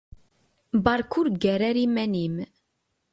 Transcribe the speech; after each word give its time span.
Beṛka 0.83 1.15
ur 1.19 1.27
ggar 1.33 1.61
ara 1.69 1.79
iman-im. 1.85 2.35